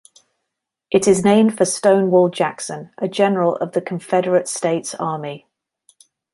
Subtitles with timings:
[0.89, 5.45] It is named for Stonewall Jackson, a general of the Confederate States Army.